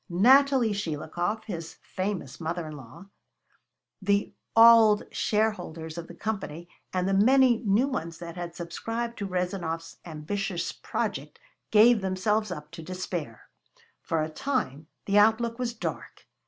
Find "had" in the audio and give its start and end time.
8.35-8.55